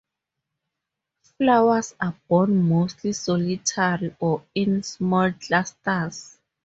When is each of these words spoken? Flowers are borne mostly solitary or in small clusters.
Flowers 1.37 1.93
are 2.01 2.15
borne 2.27 2.67
mostly 2.67 3.13
solitary 3.13 4.15
or 4.19 4.43
in 4.55 4.81
small 4.81 5.31
clusters. 5.33 6.39